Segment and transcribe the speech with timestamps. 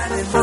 [0.00, 0.39] shining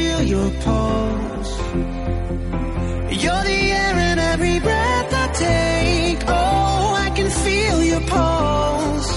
[0.00, 1.52] feel your pulse.
[3.22, 6.20] You're the air in every breath I take.
[6.26, 9.10] Oh, I can feel your pulse.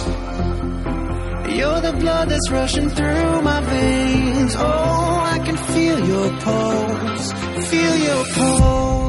[1.57, 4.56] You're the blood that's rushing through my veins.
[4.57, 7.25] Oh, I can feel your pulse.
[7.71, 9.02] Feel your pulse.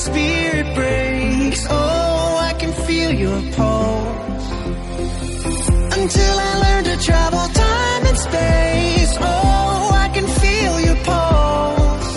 [0.00, 1.66] spirit breaks.
[1.68, 4.46] Oh, I can feel your pulse.
[6.00, 9.12] Until I learn to travel time and space.
[9.20, 12.12] Oh, I can feel your pulse.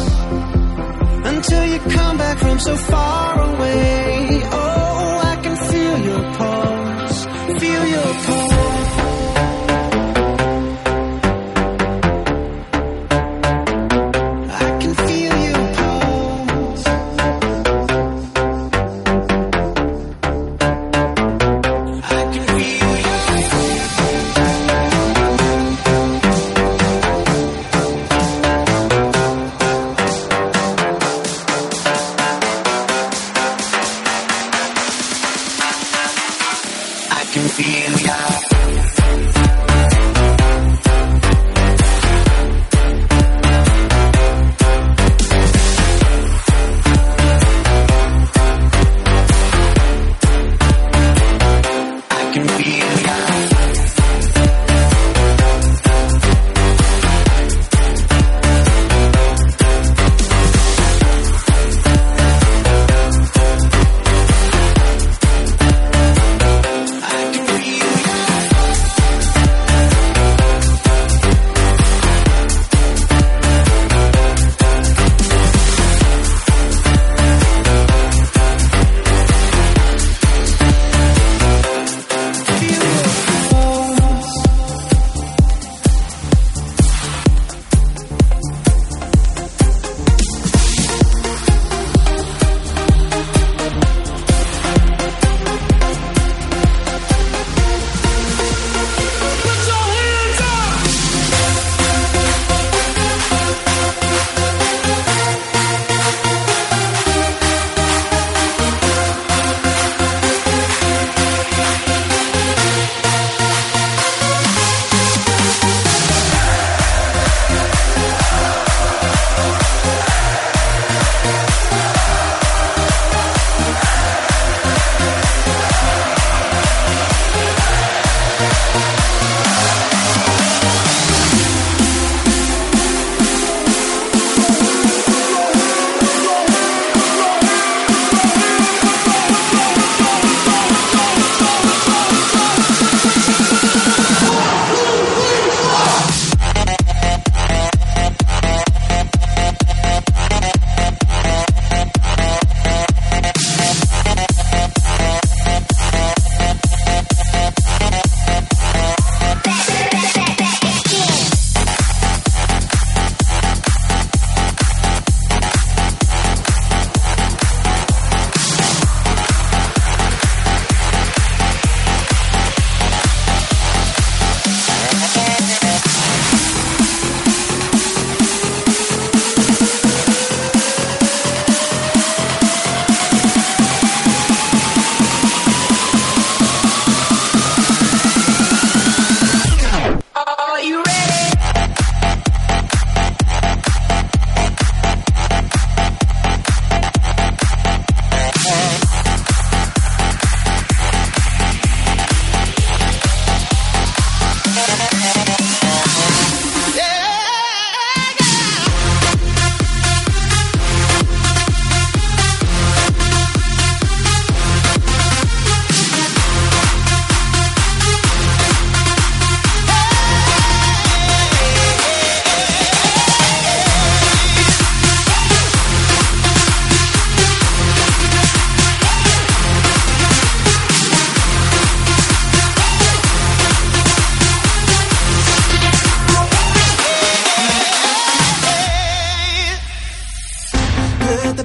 [1.32, 4.42] Until you come back from so far away.
[4.60, 4.73] Oh,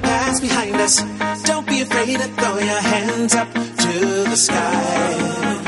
[0.01, 1.01] the past behind us.
[1.43, 5.58] Don't be afraid to throw your hands up to the sky.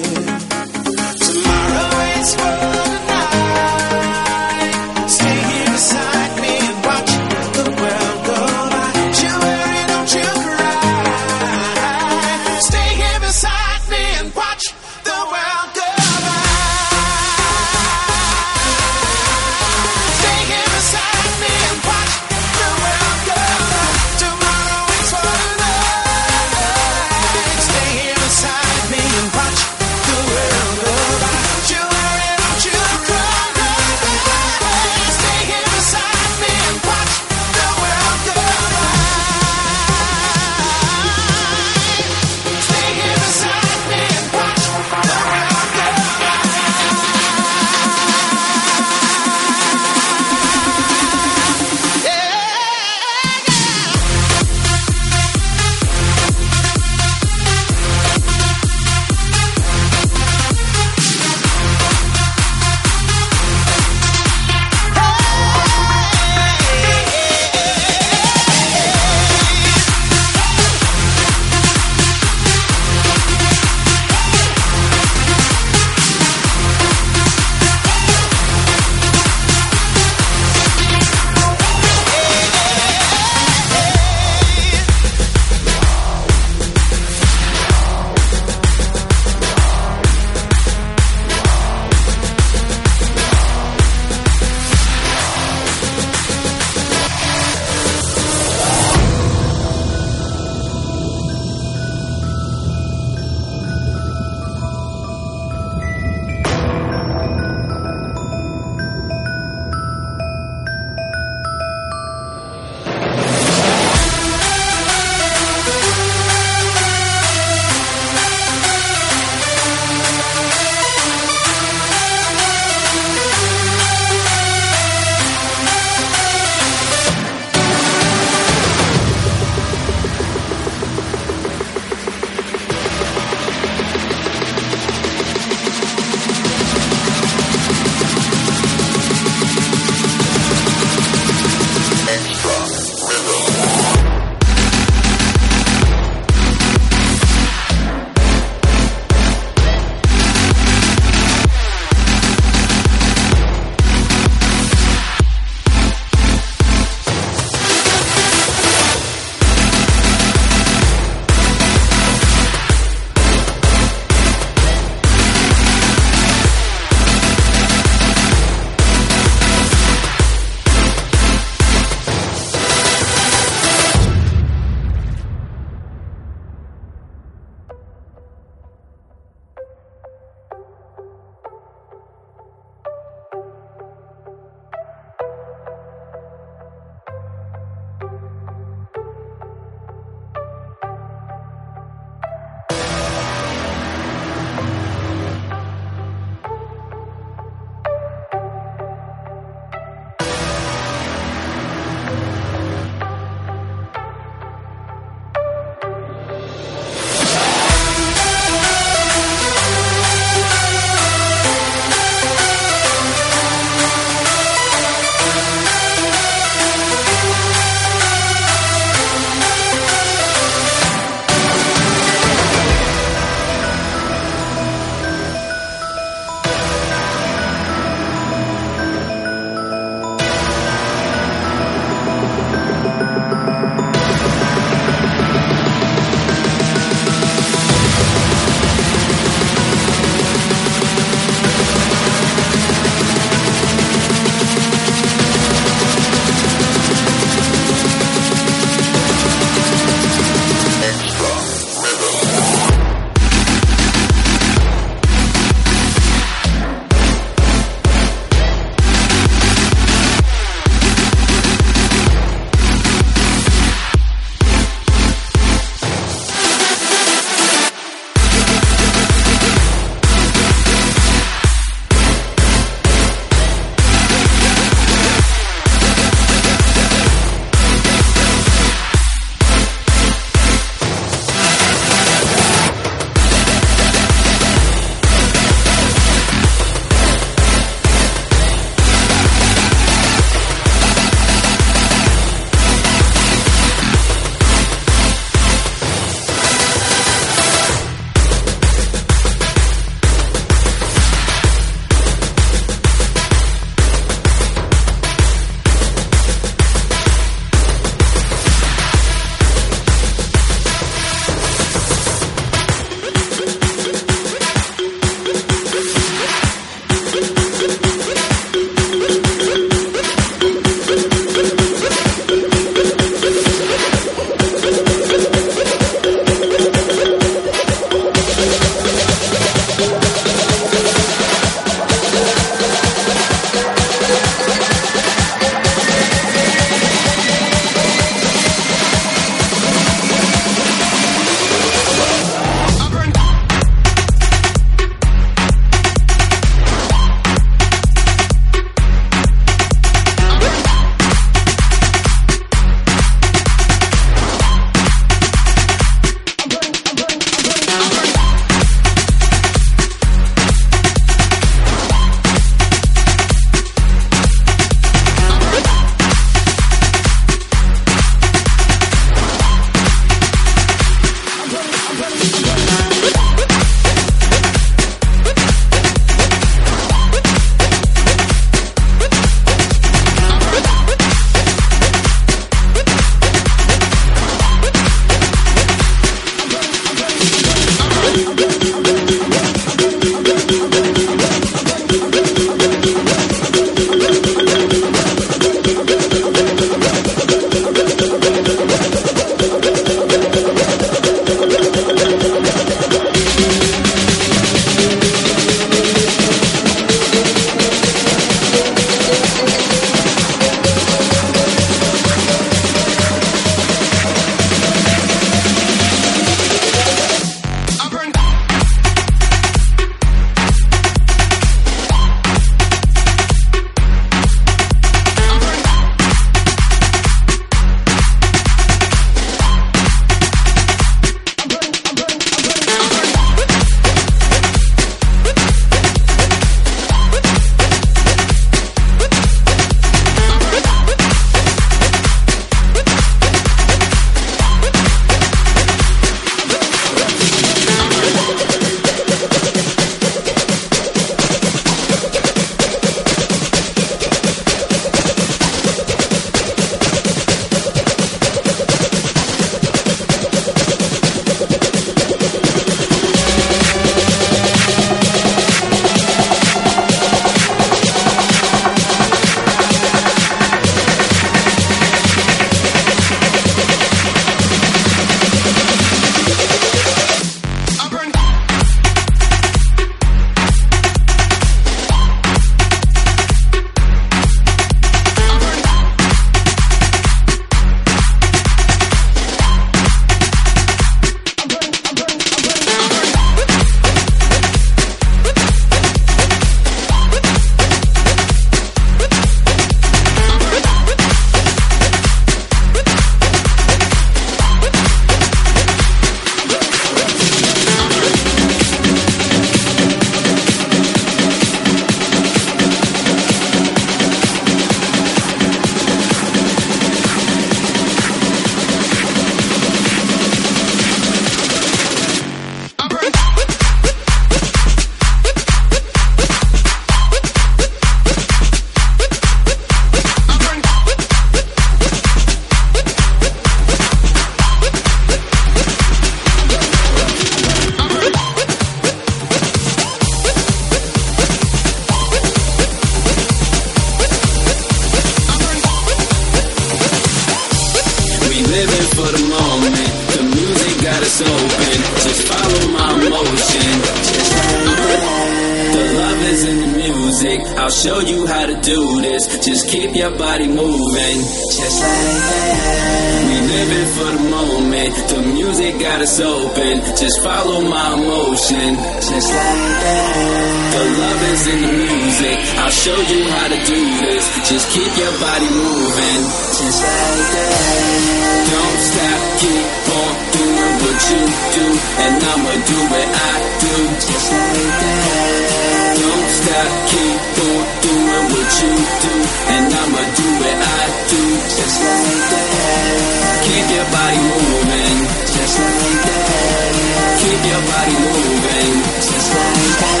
[597.46, 598.72] Your body moving.
[599.04, 600.00] Just like that.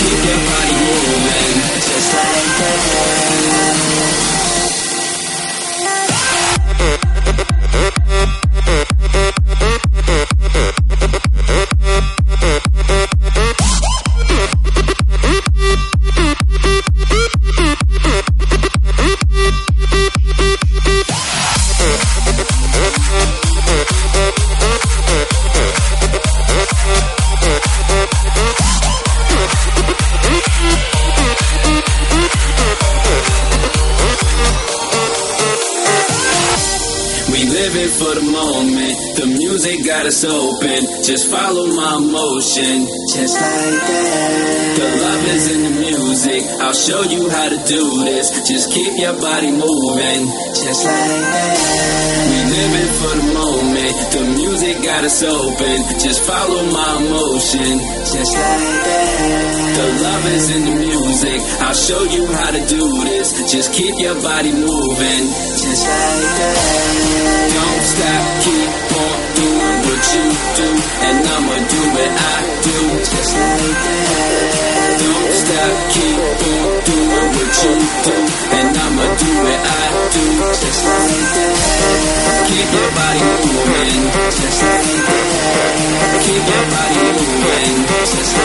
[0.00, 1.54] Keep your body moving.
[1.76, 3.57] Just like that.
[47.68, 48.32] Do this.
[48.48, 50.20] Just keep your body moving.
[50.56, 51.56] Just like that.
[52.28, 53.94] We living for the moment.
[54.08, 55.76] The music got us open.
[56.00, 57.76] Just follow my motion.
[58.08, 59.68] Just like that.
[59.76, 61.38] The love is in the music.
[61.60, 63.36] I'll show you how to do this.
[63.52, 65.22] Just keep your body moving.
[65.60, 66.88] Just like that.
[67.52, 70.26] Don't stop, keep on doing what you
[70.56, 70.68] do.
[71.04, 72.78] And I'ma do what I do.
[72.96, 74.48] Just like that.
[75.04, 78.16] Don't stop, keep on doing what you do.
[78.58, 80.24] And I'ma do what I do.
[80.60, 81.56] Just like that.
[82.48, 84.02] Keep your body moving.
[84.40, 85.74] Just like that.
[86.24, 87.76] Keep your body moving.
[87.88, 88.37] Just like that.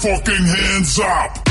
[0.00, 1.47] fucking hands up!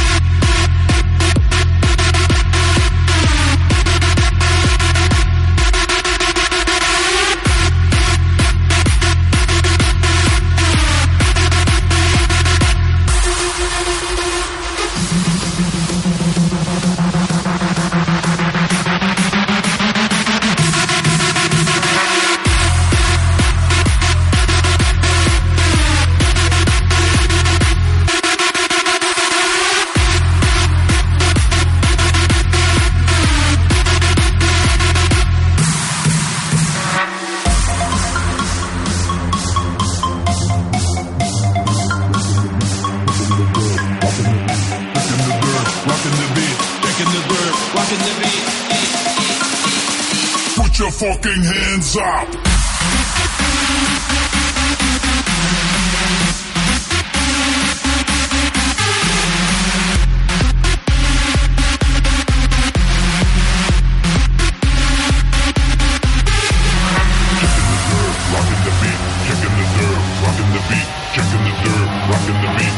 [72.10, 72.76] rocking the beat,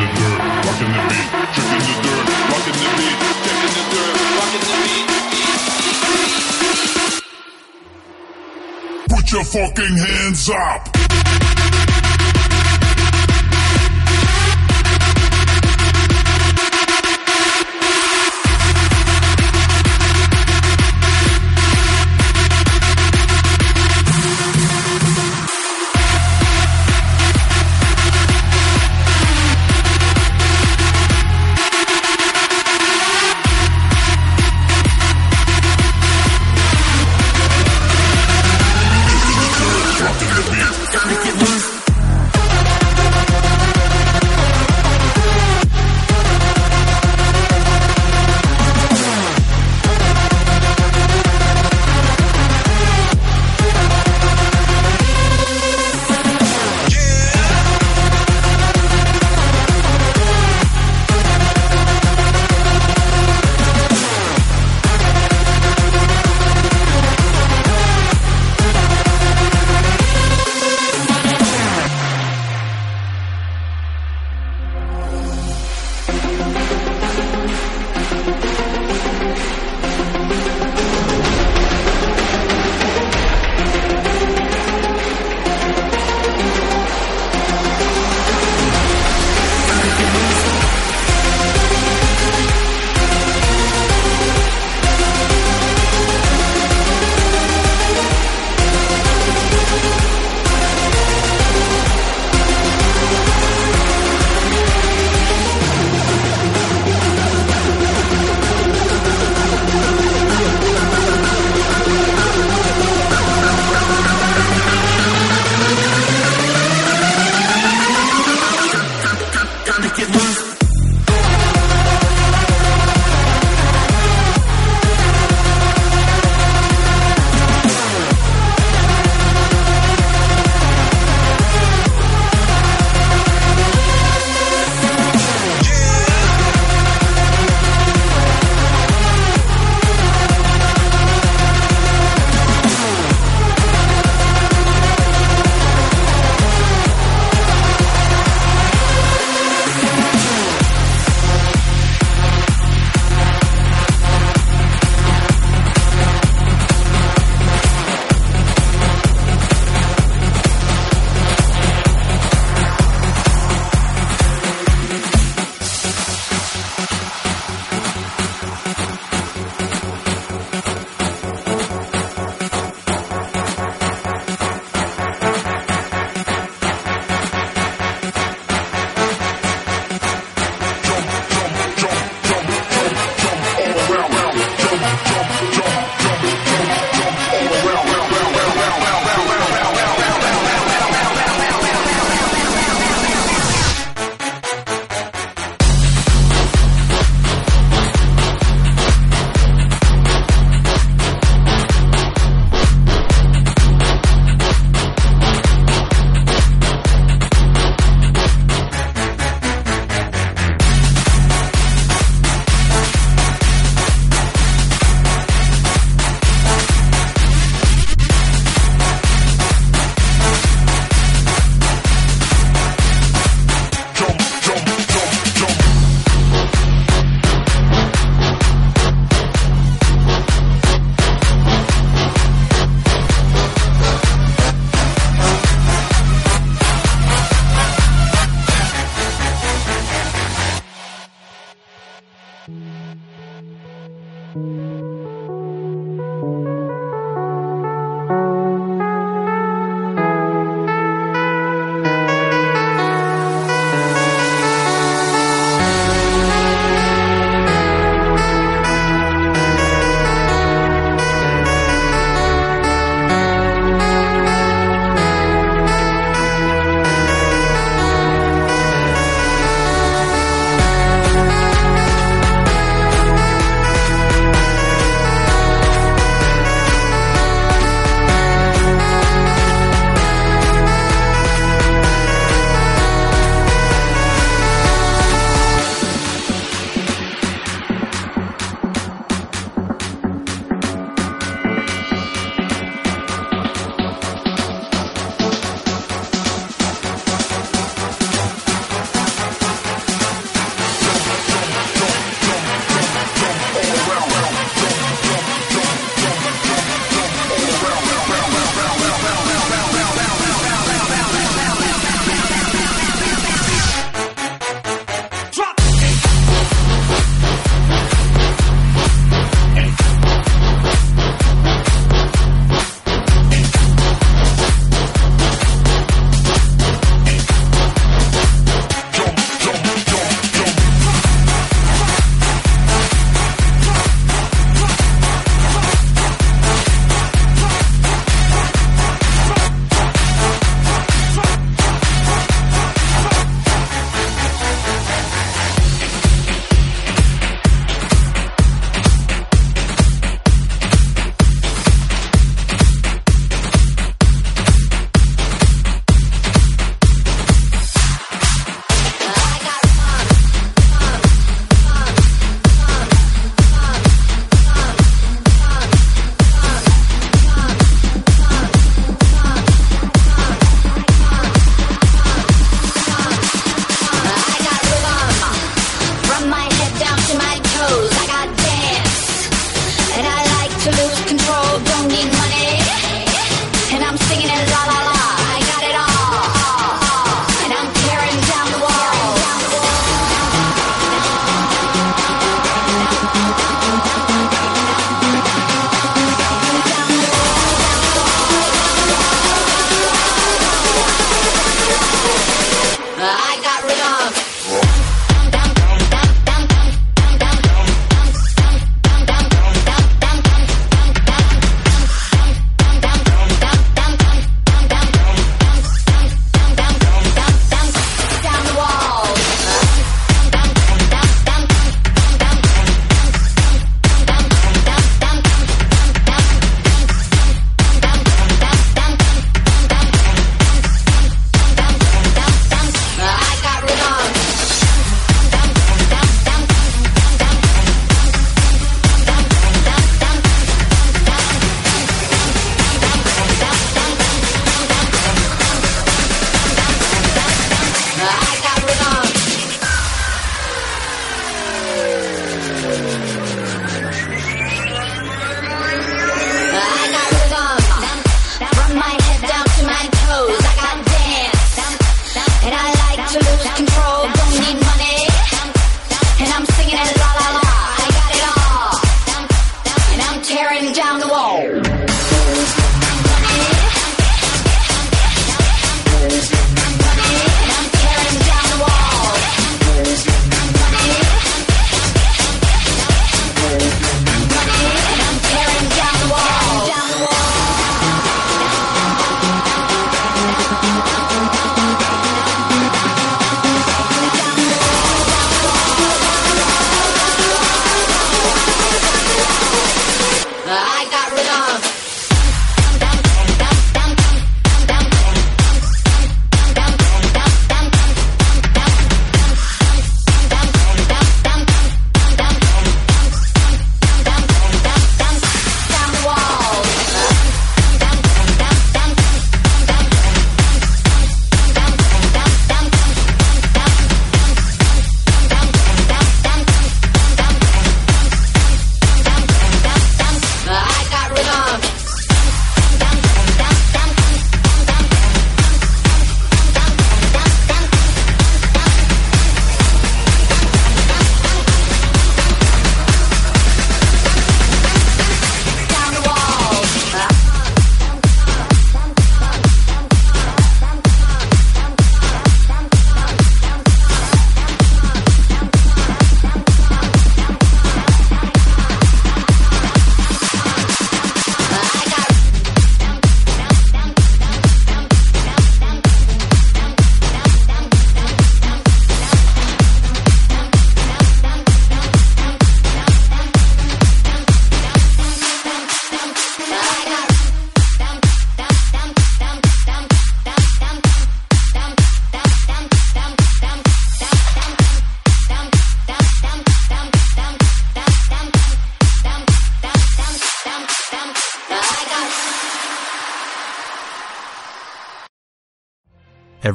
[0.00, 1.62] the dirt, rocking the beat, the
[2.04, 3.52] dirt, rocking the beat, the
[3.92, 5.06] dirt, rocking the beat.
[9.08, 10.99] Put your fucking hands up!